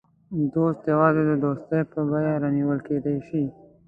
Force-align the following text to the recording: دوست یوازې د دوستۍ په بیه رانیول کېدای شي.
دوست 0.53 0.81
یوازې 0.91 1.21
د 1.27 1.31
دوستۍ 1.43 1.81
په 1.91 1.99
بیه 2.09 2.33
رانیول 2.41 2.79
کېدای 2.87 3.17
شي. 3.27 3.43